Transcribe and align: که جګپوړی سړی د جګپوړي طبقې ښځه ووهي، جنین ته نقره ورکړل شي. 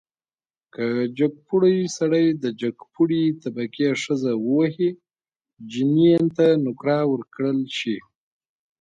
که 0.73 0.85
جګپوړی 1.19 1.77
سړی 1.97 2.25
د 2.43 2.45
جګپوړي 2.61 3.23
طبقې 3.43 3.89
ښځه 4.03 4.31
ووهي، 4.45 4.91
جنین 5.71 6.23
ته 6.37 6.47
نقره 6.65 6.99
ورکړل 7.11 7.59
شي. 7.77 7.97